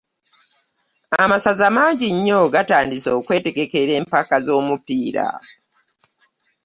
[1.23, 5.27] Amasaza mangi nnyo gatandise okwetegekera empaka z'omupiira.